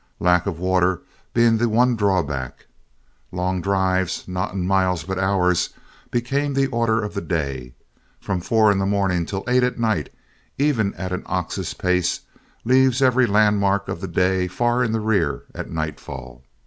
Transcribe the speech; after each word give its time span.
Lack 0.19 0.47
of 0.47 0.57
water 0.57 1.03
being 1.31 1.59
the 1.59 1.69
one 1.69 1.95
drawback, 1.95 2.65
long 3.31 3.61
drives, 3.61 4.27
not 4.27 4.51
in 4.51 4.65
miles 4.65 5.03
but 5.03 5.19
hours, 5.19 5.69
became 6.09 6.55
the 6.55 6.65
order 6.65 7.03
of 7.03 7.13
the 7.13 7.21
day; 7.21 7.75
from 8.19 8.41
four 8.41 8.71
in 8.71 8.79
the 8.79 8.87
morning 8.87 9.27
to 9.27 9.43
eight 9.47 9.61
at 9.61 9.77
night, 9.77 10.11
even 10.57 10.95
at 10.95 11.11
an 11.11 11.21
ox's 11.27 11.75
pace, 11.75 12.21
leaves 12.65 13.03
every 13.03 13.27
landmark 13.27 13.87
of 13.87 14.01
the 14.01 14.07
day 14.07 14.47
far 14.47 14.83
in 14.83 14.91
the 14.91 14.99
rear 14.99 15.43
at 15.53 15.69
nightfall. 15.69 16.41